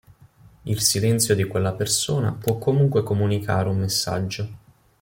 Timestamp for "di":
1.35-1.43